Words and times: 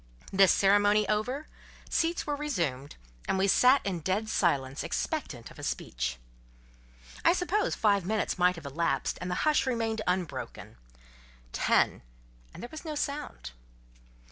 This 0.33 0.51
ceremony 0.51 1.07
over, 1.07 1.45
seats 1.87 2.25
were 2.25 2.35
resumed, 2.35 2.95
and 3.27 3.37
we 3.37 3.47
sat 3.47 3.85
in 3.85 3.99
dead 3.99 4.29
silence, 4.29 4.83
expectant 4.83 5.51
of 5.51 5.59
a 5.59 5.63
speech. 5.63 6.17
I 7.23 7.33
suppose 7.33 7.75
five 7.75 8.03
minutes 8.03 8.39
might 8.39 8.55
have 8.55 8.65
elapsed, 8.65 9.19
and 9.21 9.29
the 9.29 9.45
hush 9.45 9.67
remained 9.67 10.01
unbroken; 10.07 10.77
ten—and 11.53 12.63
there 12.63 12.71
was 12.71 12.83
no 12.83 12.95
sound. 12.95 13.51